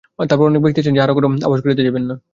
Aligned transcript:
অপর 0.19 0.49
অনেক 0.49 0.61
ব্যক্তি 0.63 0.79
আছেন, 0.81 0.95
যাঁহারা 0.95 1.13
কোন 1.17 1.25
আপস 1.47 1.59
করিতে 1.63 1.81
যাইবেন 1.83 2.03
না। 2.09 2.15